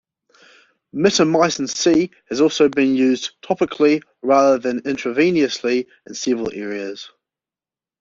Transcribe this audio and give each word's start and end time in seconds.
Mitomycin 0.95 1.69
C 1.69 2.09
has 2.29 2.41
also 2.41 2.67
been 2.69 2.95
used 2.95 3.39
topically 3.43 4.01
rather 4.23 4.57
than 4.57 4.81
intravenously 4.81 5.85
in 6.07 6.15
several 6.15 6.51
areas. 6.51 7.11